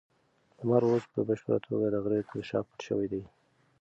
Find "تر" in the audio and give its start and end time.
2.29-2.39